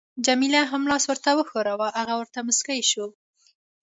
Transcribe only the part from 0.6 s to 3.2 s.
هم لاس ورته وښوراوه، هغه ورته مسکی شو.